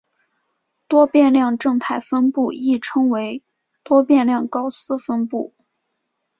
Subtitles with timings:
[0.87, 3.43] 多变量正态分布亦称为
[3.83, 5.53] 多变量高斯分布。